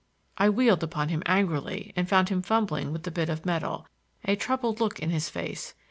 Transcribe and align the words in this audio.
I 0.35 0.49
wheeled 0.49 0.81
upon 0.81 1.09
him 1.09 1.21
angrily 1.27 1.93
and 1.95 2.09
found 2.09 2.29
him 2.29 2.41
fumbling 2.41 2.91
with 2.91 3.03
the 3.03 3.11
bit 3.11 3.29
of 3.29 3.45
metal, 3.45 3.85
a 4.25 4.35
troubled 4.35 4.79
look 4.79 4.97
in 4.97 5.11
his 5.11 5.29
face. 5.29 5.75